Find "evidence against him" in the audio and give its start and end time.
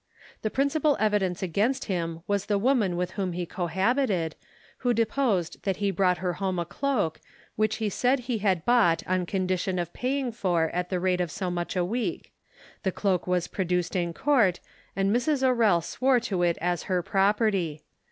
0.99-2.23